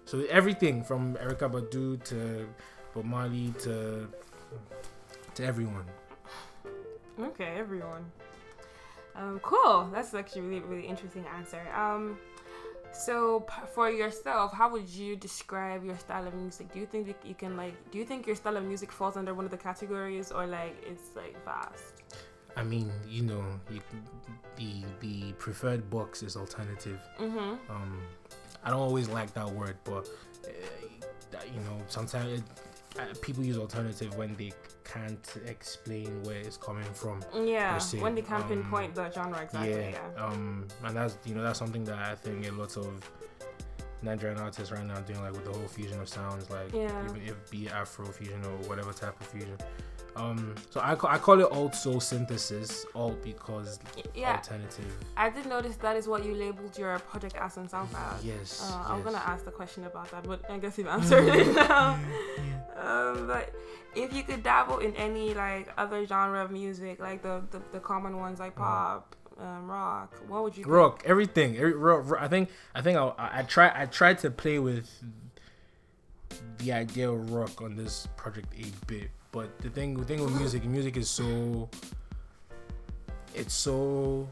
so 0.06 0.26
everything 0.30 0.84
from 0.84 1.16
Erykah 1.16 1.52
Badu 1.52 2.04
to 2.06 2.48
Bob 2.94 3.06
Marley 3.06 3.54
to 3.60 4.08
to 5.36 5.46
everyone. 5.46 5.86
Okay, 7.20 7.56
everyone. 7.58 8.06
Um, 9.16 9.40
cool. 9.42 9.90
That's 9.94 10.14
actually 10.14 10.42
really, 10.42 10.62
really 10.62 10.88
interesting 10.88 11.26
answer. 11.36 11.62
Um, 11.76 12.18
so 12.94 13.46
for 13.74 13.90
yourself, 13.90 14.54
how 14.54 14.70
would 14.70 14.90
you 14.90 15.16
describe 15.16 15.84
your 15.84 15.98
style 15.98 16.28
of 16.28 16.34
music? 16.34 16.72
Do 16.74 16.80
you 16.80 16.86
think 16.86 17.08
that 17.08 17.26
you 17.26 17.36
can 17.36 17.56
like? 17.58 17.74
Do 17.92 17.98
you 17.98 18.06
think 18.06 18.28
your 18.28 18.36
style 18.36 18.58
of 18.58 18.64
music 18.64 18.92
falls 18.92 19.18
under 19.18 19.34
one 19.34 19.46
of 19.46 19.52
the 19.52 19.58
categories, 19.58 20.32
or 20.32 20.46
like 20.46 20.76
it's 20.86 21.16
like 21.16 21.36
vast? 21.46 22.02
I 22.56 22.64
mean, 22.64 22.92
you 23.08 23.24
know, 23.24 23.44
you, 23.70 23.82
the 24.58 24.84
the 25.00 25.34
preferred 25.34 25.90
box 25.90 26.22
is 26.24 26.36
alternative. 26.36 27.00
Mm-hmm. 27.20 27.72
Um, 27.72 28.02
I 28.64 28.70
don't 28.70 28.80
always 28.80 29.08
like 29.08 29.34
that 29.34 29.50
word, 29.50 29.78
but 29.84 30.08
uh, 30.46 31.38
you 31.54 31.60
know, 31.62 31.78
sometimes 31.88 32.40
it, 32.40 32.44
uh, 33.00 33.04
people 33.22 33.44
use 33.44 33.58
alternative 33.58 34.16
when 34.18 34.36
they 34.36 34.52
can't 34.84 35.36
explain 35.46 36.22
where 36.24 36.38
it's 36.38 36.58
coming 36.58 36.84
from. 36.94 37.22
Yeah. 37.34 37.80
When 38.00 38.16
they 38.16 38.22
can't 38.22 38.44
um, 38.44 38.50
pinpoint 38.50 38.96
the 38.96 39.10
genre 39.12 39.42
exactly. 39.42 39.72
yeah. 39.72 39.98
Yeah. 40.16 40.26
Um, 40.26 40.68
and 40.84 40.96
that's 40.96 41.18
you 41.26 41.36
know 41.36 41.44
that's 41.44 41.60
something 41.60 41.84
that 41.86 41.98
I 41.98 42.16
think 42.16 42.48
a 42.48 42.52
lot 42.52 42.76
of 42.78 43.10
Nigerian 44.02 44.40
artists 44.40 44.72
right 44.72 44.86
now 44.86 44.96
are 44.96 45.02
doing 45.02 45.22
like 45.22 45.32
with 45.34 45.46
the 45.46 45.52
whole 45.52 45.68
fusion 45.68 46.00
of 46.02 46.10
sounds, 46.10 46.50
like 46.50 46.74
Yeah. 46.74 47.06
even 47.10 47.22
if 47.26 47.50
be 47.52 47.70
Afro 47.70 48.06
fusion 48.08 48.44
or 48.44 48.58
whatever 48.68 48.92
type 48.92 49.20
of 49.22 49.28
fusion. 49.28 49.58
Um, 50.16 50.54
so 50.70 50.82
I, 50.82 50.92
I 50.92 51.18
call 51.18 51.40
it 51.40 51.50
alt 51.52 51.74
soul 51.74 52.00
synthesis, 52.02 52.86
alt 52.96 53.22
because 53.24 53.80
Yeah. 54.14 54.34
alternative. 54.36 54.94
I 55.16 55.30
did 55.30 55.46
notice 55.46 55.78
that 55.78 55.96
is 55.96 56.08
what 56.08 56.26
you 56.26 56.36
labeled 56.36 56.78
your 56.78 57.00
project 57.00 57.36
as 57.40 57.58
on 57.58 57.68
SoundCloud. 57.70 58.24
Yes, 58.24 58.62
Uh, 58.70 58.84
I'm 58.88 59.02
gonna 59.04 59.24
ask 59.26 59.46
the 59.46 59.52
question 59.52 59.86
about 59.86 60.12
that, 60.12 60.24
but 60.28 60.42
I 60.52 60.58
guess 60.58 60.78
you've 60.78 60.88
answered 60.88 61.28
it 61.30 61.56
now. 61.56 61.98
Um, 62.76 63.28
but 63.28 63.54
if 63.96 64.14
you 64.14 64.24
could 64.24 64.44
dabble 64.44 64.80
in 64.80 64.94
any 64.96 65.34
like 65.34 65.72
other 65.78 66.06
genre 66.06 66.44
of 66.44 66.52
music, 66.52 67.00
like 67.00 67.22
the 67.22 67.44
the, 67.52 67.62
the 67.72 67.80
common 67.80 68.18
ones 68.18 68.40
like 68.40 68.56
pop, 68.56 69.16
um, 69.40 69.70
rock, 69.72 70.14
what 70.28 70.44
would 70.44 70.58
you? 70.58 70.64
pick? 70.66 70.72
rock 70.74 71.04
everything 71.06 71.56
every, 71.58 71.74
rock, 71.74 72.02
rock- 72.06 72.22
i 72.22 72.28
think 72.28 72.50
i 72.76 72.82
think 72.82 72.98
I, 72.98 73.14
I 73.18 73.44
try 73.44 73.72
i 73.74 73.86
tried 73.86 74.20
to 74.20 74.30
play 74.30 74.60
with 74.60 74.88
the 76.58 76.74
idea 76.74 77.10
of 77.10 77.32
rock 77.32 77.62
on 77.62 77.76
this 77.76 78.08
project 78.18 78.54
a 78.60 78.66
bit 78.88 79.10
but 79.32 79.58
the 79.62 79.70
thing 79.70 79.96
the 79.98 80.04
thing 80.06 80.22
with 80.24 80.34
music 80.36 80.64
music 80.66 80.98
is 80.98 81.10
so 81.10 81.70
it's 83.34 83.54
so 83.54 84.28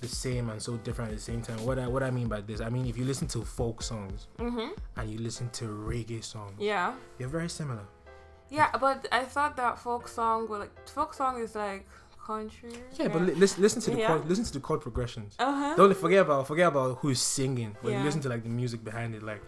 the 0.00 0.08
same 0.08 0.50
and 0.50 0.60
so 0.60 0.76
different 0.78 1.10
at 1.12 1.16
the 1.16 1.22
same 1.22 1.40
time 1.42 1.64
what 1.64 1.78
i 1.78 1.86
what 1.86 2.02
i 2.02 2.10
mean 2.10 2.26
by 2.26 2.40
this 2.40 2.60
i 2.60 2.68
mean 2.68 2.86
if 2.86 2.98
you 2.98 3.04
listen 3.04 3.26
to 3.28 3.42
folk 3.44 3.82
songs 3.82 4.26
Mhm. 4.38 4.70
and 4.96 5.10
you 5.10 5.18
listen 5.18 5.48
to 5.50 5.64
reggae 5.66 6.22
songs 6.24 6.54
Yeah. 6.58 6.94
they're 7.18 7.28
very 7.28 7.48
similar 7.48 7.84
Yeah, 8.50 8.68
but 8.78 9.08
I 9.10 9.24
thought 9.24 9.56
that 9.56 9.78
folk 9.78 10.06
song, 10.08 10.46
well, 10.46 10.60
like 10.60 10.74
folk 10.86 11.14
song 11.14 11.40
is 11.40 11.54
like 11.54 11.86
country. 12.26 12.74
yeah, 12.98 13.08
but 13.08 13.22
li- 13.22 13.34
listen, 13.42 13.62
listen 13.62 13.80
to 13.80 13.90
the 13.92 14.00
Yeah. 14.00 14.08
chord, 14.08 14.28
listen 14.28 14.44
to 14.44 14.52
the 14.52 14.60
chord 14.60 14.80
progressions 14.82 15.36
uh 15.38 15.54
huh. 15.60 15.74
Don't 15.76 15.96
forget 15.96 16.20
about 16.26 16.46
forget 16.46 16.68
about 16.68 16.98
who's 17.00 17.18
singing. 17.22 17.74
When 17.80 17.92
Yeah. 17.94 18.00
you 18.00 18.04
listen 18.04 18.20
to 18.22 18.28
like 18.28 18.42
the 18.42 18.50
music 18.62 18.84
behind 18.84 19.14
it, 19.14 19.22
like 19.22 19.40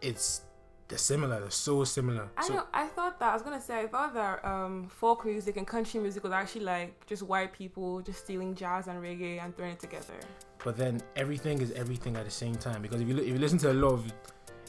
it's 0.00 0.42
they're 0.92 0.98
similar. 0.98 1.40
They're 1.40 1.50
so 1.68 1.84
similar. 1.84 2.28
I 2.36 2.46
so 2.46 2.54
know. 2.54 2.64
I 2.74 2.86
thought 2.86 3.18
that 3.20 3.30
I 3.30 3.34
was 3.34 3.42
gonna 3.42 3.60
say 3.68 3.80
I 3.80 3.86
thought 3.86 4.12
that 4.12 4.44
um, 4.44 4.88
folk 4.88 5.24
music 5.24 5.56
and 5.56 5.66
country 5.66 5.98
music 6.00 6.22
was 6.22 6.32
actually 6.32 6.64
like 6.66 7.06
just 7.06 7.22
white 7.22 7.50
people 7.60 8.02
just 8.02 8.18
stealing 8.24 8.54
jazz 8.54 8.88
and 8.88 9.02
reggae 9.02 9.42
and 9.42 9.56
throwing 9.56 9.72
it 9.72 9.80
together. 9.80 10.18
but 10.64 10.76
then 10.76 11.00
everything 11.16 11.56
is 11.62 11.70
everything 11.72 12.14
at 12.16 12.24
the 12.26 12.30
same 12.44 12.54
time 12.56 12.80
because 12.82 13.00
if 13.00 13.08
you 13.08 13.16
if 13.16 13.26
you 13.34 13.38
listen 13.38 13.58
to 13.58 13.70
a 13.72 13.78
lot 13.84 13.92
of 13.98 14.02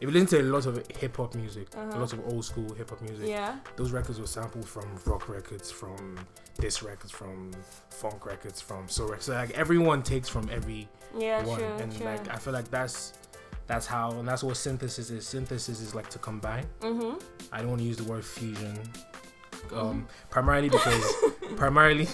if 0.02 0.08
you 0.10 0.12
listen 0.12 0.28
to 0.28 0.40
a 0.42 0.48
lot 0.56 0.66
of 0.66 0.76
hip 1.02 1.16
hop 1.18 1.36
music, 1.36 1.68
Uh-huh. 1.76 1.98
a 1.98 2.00
lot 2.04 2.12
of 2.14 2.20
old 2.32 2.44
school 2.52 2.74
hip 2.74 2.90
hop 2.90 3.02
music, 3.02 3.28
Yeah. 3.28 3.58
those 3.76 3.92
records 3.92 4.18
were 4.20 4.28
sampled 4.38 4.68
from 4.68 4.88
rock 5.06 5.28
records, 5.30 5.68
from 5.72 6.18
this 6.58 6.82
records, 6.84 7.12
from 7.12 7.52
funk 7.90 8.26
records, 8.26 8.60
from 8.62 8.88
soul 8.88 9.08
records. 9.08 9.26
So 9.26 9.34
like 9.34 9.52
everyone 9.52 10.02
takes 10.04 10.28
from 10.30 10.50
every 10.60 10.88
Yeah. 11.18 11.44
one, 11.46 11.60
True. 11.60 11.68
and 11.82 11.96
true. 11.96 12.06
like 12.06 12.28
I 12.30 12.38
feel 12.38 12.54
like 12.54 12.70
that's 12.72 13.14
that's 13.68 13.86
how 13.86 14.12
and 14.12 14.28
that's 14.28 14.44
what 14.44 14.58
synthesis 14.58 15.10
is. 15.10 15.26
Synthesis 15.28 15.80
is 15.82 15.96
like 15.96 16.10
to 16.10 16.20
combine. 16.20 16.66
mhm. 16.82 17.22
I 17.52 17.60
don't 17.60 17.70
want 17.70 17.82
to 17.82 17.88
use 17.88 17.98
the 17.98 18.04
word 18.04 18.24
fusion, 18.26 18.78
um, 19.74 20.08
primarily 20.30 20.70
because 20.70 21.04
primarily 21.56 22.08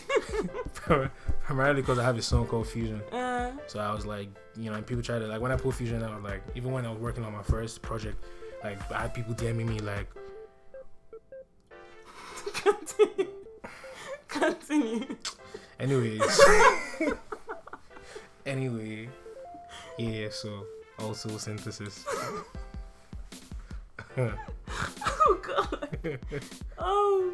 primarily 1.43 1.81
because 1.81 1.97
I 1.99 2.03
have 2.03 2.17
a 2.17 2.21
song 2.21 2.45
called 2.47 2.67
Fusion. 2.67 3.01
Uh, 3.11 3.51
So 3.67 3.79
I 3.79 3.93
was 3.93 4.05
like, 4.05 4.29
you 4.57 4.69
know, 4.69 4.75
and 4.77 4.85
people 4.85 5.01
try 5.03 5.17
to 5.19 5.27
like 5.27 5.41
when 5.41 5.51
I 5.51 5.55
put 5.57 5.73
Fusion 5.75 6.03
out, 6.03 6.21
like 6.23 6.41
even 6.55 6.71
when 6.71 6.85
I 6.85 6.89
was 6.91 6.99
working 6.99 7.23
on 7.23 7.33
my 7.33 7.43
first 7.43 7.81
project, 7.81 8.23
like 8.63 8.79
I 8.91 9.01
had 9.01 9.13
people 9.13 9.33
DMing 9.33 9.67
me 9.67 9.79
like, 9.79 10.07
continue. 12.53 13.27
Continue. 14.27 15.15
anyways, 15.79 16.21
anyway, 18.45 19.09
yeah. 19.97 20.27
So 20.31 20.65
also 21.01 21.37
synthesis. 21.37 22.05
Oh 24.17 25.39
god. 25.41 26.19
Oh. 26.77 27.33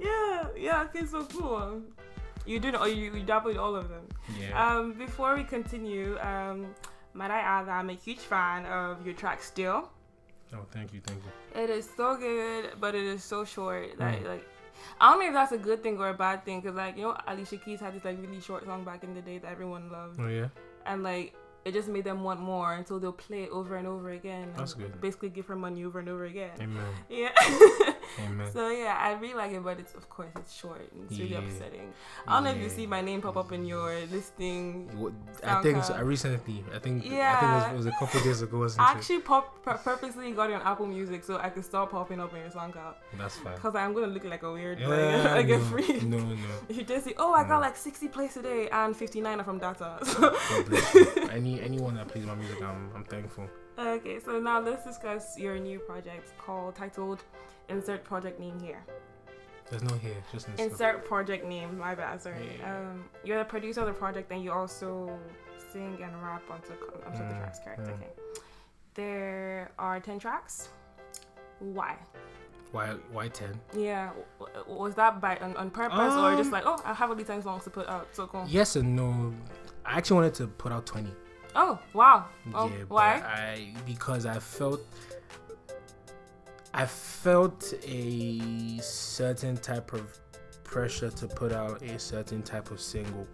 Yeah. 0.00 0.46
Yeah. 0.56 0.82
Okay. 0.82 1.06
So 1.06 1.24
cool. 1.24 1.82
You 2.46 2.58
did. 2.60 2.74
Oh, 2.74 2.86
you 2.86 3.12
you 3.14 3.22
dabbled 3.22 3.56
all 3.56 3.74
of 3.76 3.88
them. 3.88 4.02
yeah. 4.38 4.52
Um. 4.56 4.92
Before 4.94 5.34
we 5.34 5.44
continue, 5.44 6.18
um, 6.20 6.66
might 7.14 7.30
I 7.30 7.38
add 7.40 7.66
that 7.68 7.72
I'm 7.78 7.90
a 7.90 7.94
huge 7.94 8.18
fan 8.20 8.66
of 8.66 9.04
your 9.06 9.14
track 9.14 9.42
still. 9.42 9.90
oh, 10.54 10.64
thank 10.72 10.92
you, 10.92 11.00
thank 11.04 11.20
you. 11.24 11.62
It 11.62 11.70
is 11.70 11.88
so 11.96 12.16
good, 12.16 12.72
but 12.80 12.94
it 12.94 13.04
is 13.04 13.22
so 13.24 13.44
short. 13.44 13.96
That 13.98 14.20
Mm. 14.22 14.28
like, 14.28 14.48
I 15.00 15.10
don't 15.12 15.20
know 15.20 15.28
if 15.28 15.34
that's 15.34 15.52
a 15.52 15.58
good 15.58 15.82
thing 15.82 15.98
or 15.98 16.08
a 16.10 16.14
bad 16.14 16.44
thing. 16.44 16.62
Cause 16.62 16.74
like 16.74 16.96
you 16.96 17.02
know, 17.04 17.16
Alicia 17.26 17.56
Keys 17.58 17.80
had 17.80 17.94
this 17.94 18.04
like 18.04 18.18
really 18.20 18.40
short 18.40 18.64
song 18.64 18.84
back 18.84 19.04
in 19.04 19.14
the 19.14 19.22
day 19.22 19.38
that 19.38 19.50
everyone 19.50 19.90
loved, 19.92 20.18
Oh 20.20 20.28
yeah. 20.28 20.48
and 20.86 21.02
like 21.02 21.34
it 21.64 21.72
just 21.72 21.88
made 21.88 22.04
them 22.04 22.22
want 22.22 22.40
more 22.40 22.72
until 22.74 22.98
they'll 22.98 23.12
play 23.12 23.44
it 23.44 23.50
over 23.50 23.76
and 23.76 23.86
over 23.86 24.10
again. 24.10 24.48
and 24.48 24.56
That's 24.56 24.74
good. 24.74 25.00
Basically, 25.00 25.28
give 25.28 25.46
her 25.46 25.56
money 25.56 25.84
over 25.84 25.98
and 25.98 26.08
over 26.08 26.24
again. 26.24 26.50
Amen. 26.60 26.84
Yeah. 27.08 27.30
Amen. 28.24 28.50
so 28.52 28.67
yeah, 28.88 28.96
I 29.08 29.10
really 29.22 29.34
like 29.42 29.52
it, 29.58 29.62
but 29.68 29.76
it's 29.82 29.94
of 30.00 30.04
course 30.14 30.32
it's 30.40 30.52
short 30.62 30.82
and 30.92 30.98
it's 31.04 31.18
really 31.20 31.32
Yeah. 31.36 31.44
upsetting. 31.44 31.88
I 32.26 32.28
don't 32.34 32.44
know 32.44 32.50
if 32.56 32.60
you 32.64 32.70
see 32.78 32.86
my 32.96 33.02
name 33.08 33.20
pop 33.26 33.36
up 33.42 33.50
in 33.56 33.62
your 33.74 33.88
listing. 34.16 34.64
What- 35.00 35.12
I 35.44 35.60
think 35.66 35.84
so, 35.88 35.92
I 36.00 36.02
recently. 36.14 36.58
I 36.76 36.78
think. 36.84 36.96
yeah. 37.04 37.36
I 37.36 37.40
think 37.40 37.50
it 37.52 37.56
was, 37.58 37.66
it 37.74 37.76
was 37.82 37.86
a 37.94 37.96
couple 38.00 38.18
days 38.28 38.40
ago. 38.46 38.56
Wasn't 38.64 38.80
I 38.86 38.92
actually 38.92 39.20
pop 39.30 39.44
purposely 39.88 40.32
got 40.38 40.48
it 40.50 40.54
on 40.58 40.62
Apple 40.72 40.86
Music 40.86 41.20
so 41.28 41.32
I 41.46 41.48
could 41.54 41.64
start 41.70 41.86
popping 41.90 42.20
up 42.24 42.32
in 42.34 42.40
your 42.44 42.50
SoundCloud. 42.58 42.94
That's 43.20 43.36
fine. 43.44 43.56
Cause 43.62 43.74
I'm 43.82 43.92
gonna 43.94 44.06
look 44.16 44.24
like 44.34 44.42
a 44.42 44.52
weird. 44.58 44.78
Yeah, 44.80 45.34
I 45.40 45.42
get 45.42 45.60
no, 45.64 45.66
free. 45.72 46.00
no, 46.12 46.18
no. 46.18 46.36
You 46.76 46.82
just 46.92 47.04
see, 47.06 47.14
oh, 47.18 47.32
I 47.40 47.44
got 47.50 47.60
like 47.66 47.76
60 47.76 48.08
plays 48.08 48.32
today 48.38 48.68
and 48.78 48.96
59 48.96 49.40
are 49.40 49.44
from 49.44 49.58
data. 49.66 49.88
You. 50.94 51.28
Any 51.38 51.60
anyone 51.60 51.94
that 51.98 52.08
plays 52.08 52.24
my 52.26 52.34
music, 52.34 52.60
I'm 52.62 52.80
I'm 52.96 53.04
thankful. 53.04 53.46
Okay, 53.78 54.18
so 54.20 54.38
now 54.40 54.60
let's 54.60 54.84
discuss 54.84 55.38
your 55.38 55.58
new 55.58 55.78
project 55.78 56.36
called 56.38 56.74
titled 56.76 57.22
"Insert 57.68 58.04
Project 58.04 58.40
Name 58.40 58.58
Here." 58.60 58.82
There's 59.70 59.82
no 59.82 59.94
here, 59.96 60.14
just 60.32 60.48
insert. 60.48 60.66
Insert 60.70 61.04
project 61.04 61.44
name. 61.46 61.76
My 61.78 61.94
bad. 61.94 62.22
Sorry. 62.22 62.56
Yeah. 62.58 62.74
Um, 62.74 63.04
you're 63.22 63.38
the 63.38 63.44
producer 63.44 63.80
of 63.82 63.86
the 63.86 63.92
project, 63.92 64.32
and 64.32 64.42
you 64.42 64.50
also 64.50 65.18
sing 65.72 65.98
and 66.02 66.22
rap 66.22 66.42
onto 66.50 66.72
onto 67.04 67.18
the 67.18 67.24
Mm, 67.34 67.38
tracks. 67.38 67.58
Correct. 67.62 67.80
Okay. 67.80 68.08
There 68.94 69.70
are 69.78 70.00
10 70.00 70.18
tracks. 70.18 70.68
Why? 71.60 71.96
Why 72.72 72.88
why 73.12 73.28
ten? 73.28 73.58
Yeah, 73.74 74.10
w- 74.38 74.58
w- 74.58 74.78
was 74.82 74.94
that 74.96 75.20
by 75.22 75.36
on, 75.38 75.56
on 75.56 75.70
purpose 75.70 76.14
or 76.14 76.36
just 76.36 76.48
Um, 76.48 76.50
like, 76.52 76.64
oh, 76.66 76.80
I 76.84 76.92
have 76.94 77.08
all 77.10 77.16
these 77.16 77.26
time 77.26 77.42
songs 77.42 77.64
to 77.64 77.70
put 77.70 77.88
out, 77.88 78.08
so 78.12 78.26
cool. 78.26 78.44
Yes 78.46 78.76
and 78.76 78.94
no. 78.94 79.32
I 79.86 79.96
actually 79.96 80.16
wanted 80.16 80.34
to 80.34 80.46
put 80.48 80.70
out 80.72 80.84
twenty. 80.84 81.12
Oh, 81.54 81.78
wow. 81.92 82.26
Oh, 82.54 82.68
yeah, 82.68 82.84
why? 82.88 83.14
I 83.24 83.74
because 83.86 84.26
I 84.26 84.38
felt 84.38 84.80
I 86.74 86.86
felt 86.86 87.72
a 87.84 88.78
certain 88.78 89.56
type 89.56 89.92
of 89.92 90.18
pressure 90.64 91.10
to 91.10 91.26
put 91.26 91.52
out 91.52 91.82
a 91.82 91.98
certain 91.98 92.42
type 92.42 92.70
of 92.70 92.80
single, 92.80 93.26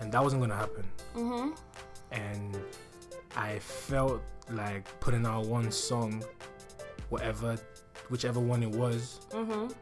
and 0.00 0.10
that 0.12 0.22
wasn't 0.22 0.42
gonna 0.42 0.56
happen. 0.56 0.84
Mhm. 1.14 1.56
And 2.12 2.58
I 3.36 3.58
felt 3.58 4.22
like 4.50 4.88
putting 5.00 5.26
out 5.26 5.46
one 5.46 5.70
song, 5.70 6.22
whatever, 7.08 7.56
whichever 8.08 8.40
one 8.40 8.62
it 8.62 8.70
was, 8.70 9.20
Mhm. 9.30 9.74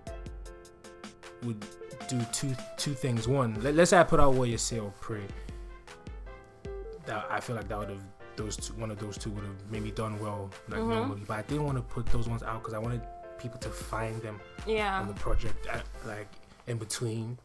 would 1.44 1.64
do 2.08 2.20
two 2.32 2.56
two 2.78 2.94
things. 2.94 3.28
One, 3.28 3.60
let, 3.62 3.74
let's 3.74 3.90
say 3.90 3.98
I 3.98 4.04
put 4.04 4.18
out 4.20 4.32
"What 4.34 4.48
You 4.48 4.58
Say" 4.58 4.78
or 4.80 4.92
"Pray." 5.00 5.26
That 7.08 7.26
I 7.30 7.40
feel 7.40 7.56
like 7.56 7.68
that 7.68 7.78
would 7.78 7.88
have 7.88 8.02
those 8.36 8.56
two, 8.58 8.74
one 8.74 8.90
of 8.90 8.98
those 8.98 9.16
two 9.16 9.30
would 9.30 9.42
have 9.42 9.56
maybe 9.70 9.90
done 9.90 10.20
well 10.20 10.50
like 10.68 10.78
Mhm. 10.80 10.88
normally. 10.88 11.22
But 11.26 11.38
I 11.38 11.42
didn't 11.42 11.64
want 11.64 11.78
to 11.78 11.82
put 11.82 12.04
those 12.06 12.28
ones 12.28 12.42
out 12.42 12.58
because 12.60 12.74
I 12.74 12.78
wanted 12.78 13.00
people 13.38 13.58
to 13.60 13.70
find 13.70 14.20
them 14.20 14.38
Yeah. 14.66 15.00
on 15.00 15.08
the 15.08 15.14
project, 15.14 15.66
at, 15.68 15.84
like 16.06 16.28
in 16.66 16.76
between 16.76 17.38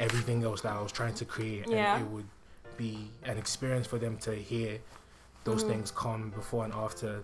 everything 0.00 0.42
else 0.42 0.62
that 0.62 0.72
I 0.72 0.80
was 0.80 0.90
trying 0.90 1.14
to 1.14 1.24
create, 1.24 1.68
Yeah. 1.68 1.94
and 1.96 2.04
it 2.06 2.10
would 2.10 2.26
be 2.76 3.08
an 3.22 3.38
experience 3.38 3.86
for 3.86 3.98
them 3.98 4.16
to 4.18 4.34
hear 4.34 4.80
those 5.44 5.62
Mhm. 5.62 5.68
things 5.68 5.90
come 5.92 6.30
before 6.30 6.64
and 6.64 6.72
after, 6.74 7.22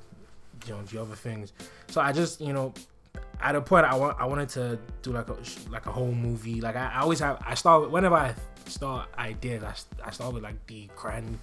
you 0.67 0.75
know, 0.75 0.83
the 0.83 1.03
other 1.03 1.17
things. 1.17 1.53
So 1.89 2.01
I 2.01 2.13
just, 2.13 2.41
you 2.41 2.53
know, 2.53 2.73
at 3.41 3.57
a 3.57 3.61
point 3.61 3.85
I 3.85 3.97
want 3.97 4.21
I 4.21 4.27
wanted 4.27 4.49
to 4.51 4.79
do 5.03 5.11
like 5.13 5.29
a 5.29 5.37
like 5.71 5.87
a 5.87 5.93
whole 5.93 6.13
movie. 6.13 6.61
Like 6.61 6.77
I, 6.77 6.93
I 6.95 7.01
always 7.01 7.19
have 7.19 7.43
I 7.45 7.55
start 7.55 7.83
with, 7.83 7.91
whenever 7.91 8.15
I 8.15 8.35
start 8.67 9.09
ideas, 9.19 9.87
I 10.05 10.11
start 10.13 10.33
with 10.35 10.45
like 10.45 10.65
the 10.69 10.89
grand, 10.95 11.39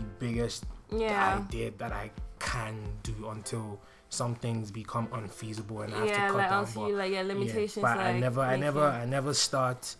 the 0.00 0.06
biggest 0.18 0.64
Yeah. 0.90 1.38
idea 1.44 1.70
that 1.78 1.92
I 1.92 2.10
can 2.38 2.74
do 3.02 3.28
until 3.28 3.80
some 4.08 4.34
things 4.34 4.70
become 4.70 5.06
unfeasible 5.12 5.82
and 5.82 5.94
I 5.94 5.98
have 5.98 6.06
Yeah, 6.08 6.14
to 6.26 6.32
cut 6.32 6.36
like 6.38 6.50
down. 6.50 6.66
But 6.74 6.86
you 6.88 6.96
like 6.96 7.12
yeah 7.12 7.20
yeah, 7.22 7.28
limitations. 7.28 7.82
but 7.82 7.98
I 7.98 8.18
never, 8.18 8.40
I 8.40 8.56
never, 8.56 8.86
it- 8.88 9.02
I 9.02 9.04
never 9.04 9.34
start 9.34 9.94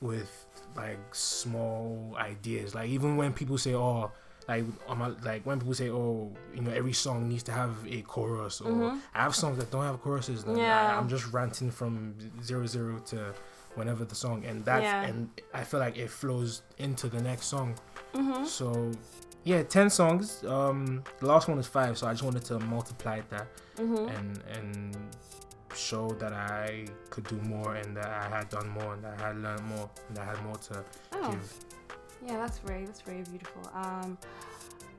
with 0.00 0.46
like 0.76 0.98
small 1.14 2.14
ideas. 2.18 2.74
Like 2.74 2.88
even 2.90 3.16
when 3.16 3.32
people 3.32 3.58
say, 3.58 3.74
"Oh," 3.74 4.10
like 4.46 4.64
on 4.86 4.98
my, 4.98 5.08
like 5.24 5.44
when 5.46 5.58
people 5.58 5.74
say, 5.74 5.90
"Oh," 5.90 6.32
you 6.54 6.60
know, 6.60 6.70
every 6.70 6.92
song 6.92 7.28
needs 7.28 7.42
to 7.44 7.52
have 7.52 7.74
a 7.88 8.02
chorus, 8.02 8.60
or 8.60 8.70
Mhm. 8.70 9.00
I 9.14 9.22
have 9.22 9.34
songs 9.34 9.58
that 9.58 9.70
don't 9.70 9.84
have 9.84 10.00
choruses. 10.02 10.46
Like, 10.46 10.58
Yeah. 10.58 10.92
I, 10.94 10.98
am 10.98 11.08
just 11.08 11.32
ranting 11.32 11.70
from 11.70 12.14
zero 12.42 12.66
zero 12.66 12.98
to 13.06 13.34
whenever 13.74 14.04
the 14.04 14.14
song, 14.14 14.44
and 14.44 14.64
that's 14.64 14.82
Yeah. 14.84 15.02
and 15.02 15.30
I 15.54 15.64
feel 15.64 15.80
like 15.80 15.96
it 15.96 16.10
flows 16.10 16.62
into 16.78 17.08
the 17.08 17.20
next 17.22 17.46
song. 17.46 17.74
Mhm. 18.14 18.46
So. 18.46 18.90
Yeah, 19.44 19.62
ten 19.62 19.88
songs. 19.88 20.44
Um, 20.44 21.02
the 21.20 21.26
last 21.26 21.48
one 21.48 21.58
is 21.58 21.66
five, 21.66 21.96
so 21.96 22.06
I 22.06 22.12
just 22.12 22.22
wanted 22.22 22.44
to 22.46 22.58
multiply 22.58 23.20
that 23.30 23.46
Mhm. 23.76 24.18
and 24.18 24.42
and 24.56 24.96
show 25.74 26.08
that 26.18 26.32
I 26.34 26.86
could 27.08 27.24
do 27.28 27.36
more 27.42 27.74
and 27.76 27.96
that 27.96 28.08
I 28.08 28.28
had 28.36 28.48
done 28.50 28.68
more 28.68 28.92
and 28.94 29.04
that 29.04 29.20
I 29.22 29.28
had 29.28 29.36
learned 29.38 29.62
more 29.64 29.88
and 30.08 30.16
that 30.16 30.22
I 30.28 30.30
had 30.34 30.42
more 30.44 30.56
to 30.56 30.84
Oh, 31.12 31.30
give. 31.30 31.54
yeah, 32.26 32.36
that's 32.36 32.58
very 32.58 32.84
that's 32.84 33.00
very 33.00 33.22
beautiful. 33.22 33.62
Um, 33.74 34.18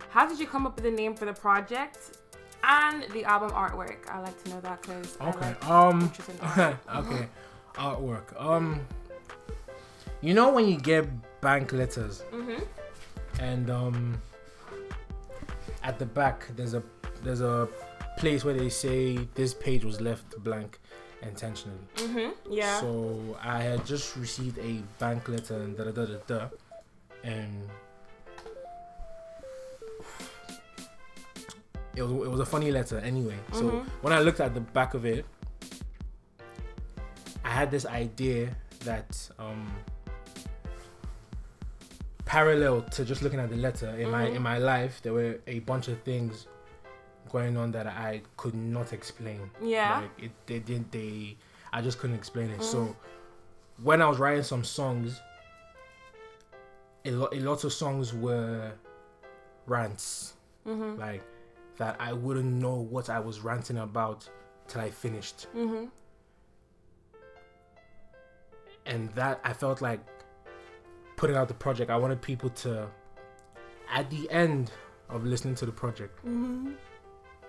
how 0.09 0.25
did 0.27 0.39
you 0.39 0.47
come 0.47 0.65
up 0.65 0.75
with 0.75 0.85
the 0.85 0.91
name 0.91 1.15
for 1.15 1.25
the 1.25 1.33
project 1.33 2.17
and 2.63 3.03
the 3.11 3.25
album 3.25 3.51
artwork? 3.51 4.09
I 4.09 4.19
like 4.19 4.41
to 4.45 4.49
know 4.51 4.61
that 4.61 4.81
because 4.81 5.17
Okay. 5.21 5.39
like 5.39 5.69
Um. 5.69 6.11
okay. 6.95 7.27
Artwork. 7.75 8.39
Um. 8.41 8.87
You 10.21 10.33
know 10.33 10.49
when 10.49 10.67
you 10.67 10.77
get 10.77 11.07
bank 11.41 11.71
letters 11.71 12.23
Mhm. 12.31 12.65
And 13.39 13.69
um. 13.69 14.21
At 15.81 15.97
the 15.97 16.05
back 16.05 16.45
there's 16.57 16.73
a 16.73 16.83
there's 17.23 17.39
a 17.41 17.67
place 18.17 18.43
where 18.43 18.53
they 18.53 18.67
say 18.69 19.17
this 19.33 19.53
page 19.53 19.85
was 19.85 20.01
left 20.01 20.37
blank 20.43 20.77
intentionally. 21.23 21.79
Mhm. 21.95 22.33
Yeah. 22.49 22.81
So 22.81 23.37
I 23.41 23.61
had 23.63 23.85
just 23.85 24.15
received 24.17 24.57
a 24.59 24.83
bank 24.99 25.27
letter 25.29 25.55
and 25.55 25.77
da 25.77 25.85
da 25.85 25.91
da 25.91 26.05
da 26.05 26.17
da, 26.27 26.47
and 27.23 27.63
it 31.95 32.03
was 32.03 32.11
it 32.11 32.29
was 32.29 32.39
a 32.39 32.45
funny 32.45 32.71
letter 32.71 32.97
anyway. 32.99 33.37
So 33.53 33.63
Mhm. 33.63 33.85
when 34.01 34.13
I 34.13 34.19
looked 34.19 34.39
at 34.41 34.53
the 34.53 34.61
back 34.61 34.93
of 34.93 35.05
it, 35.05 35.25
I 37.43 37.49
had 37.49 37.71
this 37.71 37.85
idea 37.85 38.55
that 38.83 39.15
um 39.39 39.71
parallel 42.29 42.83
to 42.83 43.03
just 43.03 43.21
looking 43.23 43.39
at 43.39 43.49
the 43.49 43.55
letter 43.57 43.89
in 43.97 44.07
my 44.11 44.25
Mhm. 44.27 44.35
in 44.35 44.41
my 44.43 44.57
life 44.59 45.01
there 45.01 45.13
were 45.13 45.39
a 45.47 45.59
bunch 45.71 45.87
of 45.87 45.97
things 46.03 46.47
going 47.31 47.57
on 47.57 47.71
that 47.71 47.87
I 47.87 48.21
could 48.37 48.53
not 48.55 48.93
explain. 48.93 49.49
yeah. 49.61 50.01
Like 50.01 50.23
it, 50.25 50.31
they 50.45 50.59
didn't. 50.59 50.91
They, 50.91 51.37
I 51.73 51.81
just 51.81 51.97
couldn't 51.99 52.15
explain 52.15 52.49
it. 52.51 52.59
Mm. 52.59 52.63
So 52.73 52.95
when 53.83 54.01
I 54.01 54.07
was 54.11 54.17
writing 54.19 54.43
some 54.43 54.63
songs, 54.63 55.19
a 57.05 57.11
lot, 57.11 57.33
a 57.33 57.39
lot 57.39 57.63
of 57.63 57.71
songs 57.73 58.13
were 58.13 58.71
rants, 59.67 60.33
mhm. 60.65 60.97
like 60.97 61.23
that. 61.77 61.95
I 61.99 62.13
wouldn't 62.13 62.51
know 62.63 62.75
what 62.75 63.09
I 63.09 63.19
was 63.19 63.41
ranting 63.41 63.77
about 63.77 64.27
till 64.67 64.81
I 64.81 64.89
finished, 64.91 65.47
Mhm. 65.55 65.89
and 68.85 69.09
that 69.15 69.39
I 69.43 69.53
felt 69.53 69.81
like 69.81 69.99
putting 71.19 71.35
out 71.35 71.47
the 71.49 71.53
project. 71.65 71.91
I 71.91 71.97
wanted 71.97 72.21
people 72.21 72.49
to, 72.63 72.87
at 73.91 74.09
the 74.09 74.29
end 74.31 74.71
of 75.09 75.25
listening 75.25 75.55
to 75.55 75.65
the 75.65 75.71
project, 75.71 76.13
Mhm. 76.25 76.75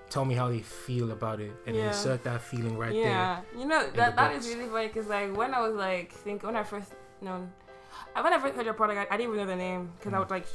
tell 0.09 0.25
me 0.25 0.35
how 0.35 0.49
they 0.49 0.59
feel 0.61 1.12
about 1.12 1.39
it 1.41 1.53
and 1.67 1.77
Yeah. 1.77 1.89
insert 1.89 2.25
that 2.25 2.41
feeling 2.43 2.77
right 2.77 2.91
there. 2.93 3.03
yeah. 3.05 3.41
You 3.57 3.65
know 3.67 3.83
that 3.99 4.17
that 4.17 4.33
is 4.35 4.49
really 4.53 4.69
funny 4.69 4.89
because 4.89 5.07
like 5.07 5.29
when 5.37 5.55
I 5.55 5.61
was 5.67 5.75
like 5.77 6.11
think 6.25 6.43
when 6.43 6.57
I 6.57 6.65
first 6.65 6.93
known. 7.21 7.53
I 8.17 8.23
when 8.23 8.33
I 8.33 8.39
first 8.41 8.55
heard 8.57 8.65
your 8.65 8.75
product, 8.75 8.99
I, 8.99 9.15
I 9.15 9.17
didn't 9.17 9.33
even 9.35 9.37
know 9.43 9.47
the 9.47 9.62
name 9.69 9.93
because 9.97 10.12
I 10.15 10.19
would 10.19 10.31
like 10.31 10.47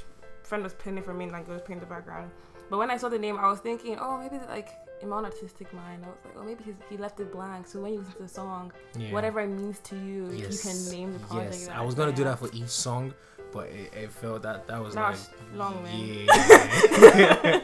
friend 0.44 0.62
was 0.64 0.74
pinning 0.74 1.04
for 1.04 1.14
me 1.14 1.24
and 1.26 1.34
like 1.34 1.48
it 1.48 1.52
was 1.52 1.62
playing 1.62 1.80
the 1.80 1.86
background. 1.96 2.32
But 2.70 2.78
when 2.80 2.90
I 2.92 2.98
saw 2.98 3.08
the 3.10 3.20
name, 3.20 3.38
I 3.38 3.48
was 3.48 3.60
thinking, 3.60 3.98
oh, 4.00 4.18
maybe 4.18 4.38
like 4.48 4.70
in 5.06 5.10
my 5.10 5.18
own 5.18 5.26
artistic 5.26 5.72
mind, 5.74 6.04
I 6.04 6.08
was 6.10 6.18
like, 6.26 6.34
oh, 6.38 6.44
maybe 6.44 6.64
he's, 6.64 6.76
he 6.90 6.98
left 6.98 7.20
it 7.20 7.32
blank. 7.32 7.68
So 7.68 7.80
when 7.82 7.94
you 7.94 8.00
listen 8.00 8.16
to 8.16 8.24
the 8.24 8.28
song, 8.28 8.72
Yeah. 8.98 9.12
whatever 9.14 9.40
it 9.42 9.48
means 9.48 9.80
to 9.90 9.96
you, 9.96 10.30
Yes. 10.32 10.66
you 10.66 10.72
can 10.72 10.92
name 10.98 11.14
the 11.14 11.20
project. 11.20 11.56
Yes. 11.62 11.70
I 11.70 11.82
was 11.82 11.96
gonna 11.96 12.12
do 12.12 12.24
that 12.26 12.40
for 12.40 12.50
each 12.54 12.70
song, 12.70 13.14
but 13.54 13.68
it, 13.70 13.94
it 13.94 14.12
felt 14.12 14.42
that 14.44 14.68
that 14.68 14.82
was 14.84 14.96
That 14.96 15.02
like 15.02 15.12
was 15.14 15.30
long, 15.56 15.84
man. 15.84 16.00
Yeah. 16.00 17.62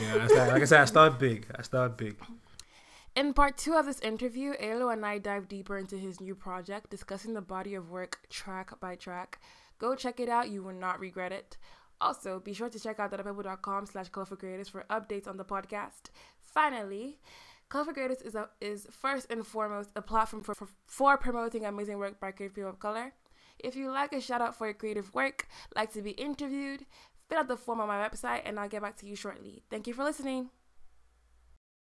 yeah, 0.00 0.26
started- 0.26 0.52
like 0.54 0.62
I 0.62 0.64
said, 0.64 0.80
I 0.80 0.84
started 0.86 1.18
big. 1.18 1.46
I 1.58 1.62
started 1.62 1.96
big. 1.96 2.16
In 3.14 3.34
part 3.34 3.58
two 3.58 3.74
of 3.74 3.84
this 3.86 4.00
interview, 4.00 4.54
Aylo 4.62 4.90
and 4.92 5.04
I 5.04 5.18
dive 5.18 5.46
deeper 5.48 5.76
into 5.76 5.96
his 5.96 6.20
new 6.20 6.34
project, 6.34 6.88
discussing 6.90 7.34
the 7.34 7.42
body 7.42 7.74
of 7.74 7.90
work 7.90 8.20
track 8.30 8.78
by 8.80 8.94
track. 8.96 9.38
Go 9.78 9.94
check 9.94 10.18
it 10.20 10.28
out; 10.30 10.48
you 10.48 10.62
will 10.62 10.72
not 10.86 10.98
regret 11.00 11.30
it. 11.32 11.58
Also, 12.00 12.40
be 12.40 12.52
sure 12.54 12.68
to 12.70 12.80
check 12.80 12.98
out 12.98 13.12
thepebble.com 13.12 13.86
slash 13.86 14.08
colorful 14.08 14.36
creatives 14.36 14.68
for 14.70 14.84
updates 14.90 15.28
on 15.28 15.36
the 15.36 15.44
podcast. 15.44 16.10
Finally, 16.52 17.18
Colorful 17.68 17.94
Creatives 17.94 18.24
is 18.24 18.34
a, 18.34 18.48
is 18.60 18.86
first 18.90 19.30
and 19.30 19.46
foremost 19.46 19.90
a 19.96 20.02
platform 20.02 20.42
for, 20.42 20.54
for, 20.54 20.68
for 20.86 21.16
promoting 21.16 21.64
amazing 21.64 21.98
work 21.98 22.20
by 22.20 22.30
creative 22.30 22.54
people 22.54 22.70
of 22.70 22.78
color. 22.78 23.12
If 23.58 23.76
you 23.76 23.90
like 23.90 24.12
a 24.12 24.20
shout 24.20 24.42
out 24.42 24.56
for 24.56 24.66
your 24.66 24.74
creative 24.74 25.14
work, 25.14 25.48
like 25.74 25.92
to 25.94 26.02
be 26.02 26.10
interviewed, 26.10 26.84
fill 27.28 27.38
out 27.38 27.48
the 27.48 27.56
form 27.56 27.80
on 27.80 27.88
my 27.88 28.06
website 28.06 28.42
and 28.44 28.60
I'll 28.60 28.68
get 28.68 28.82
back 28.82 28.96
to 28.98 29.06
you 29.06 29.16
shortly. 29.16 29.62
Thank 29.70 29.86
you 29.86 29.94
for 29.94 30.04
listening. 30.04 30.50